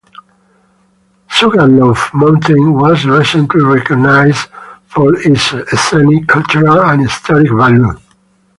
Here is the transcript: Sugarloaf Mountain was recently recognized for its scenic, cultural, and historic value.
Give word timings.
Sugarloaf 1.29 2.11
Mountain 2.15 2.73
was 2.73 3.05
recently 3.05 3.61
recognized 3.61 4.47
for 4.87 5.13
its 5.19 5.41
scenic, 5.79 6.27
cultural, 6.27 6.81
and 6.81 7.01
historic 7.03 7.51
value. 7.51 7.93